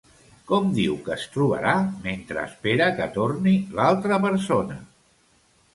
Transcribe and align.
Com 0.51 0.71
diu 0.77 0.95
que 1.07 1.13
es 1.15 1.25
trobarà 1.35 1.73
mentre 2.07 2.41
espera 2.47 2.89
que 3.01 3.09
torni 3.19 3.55
l'altra 3.81 4.21
persona? 4.29 4.81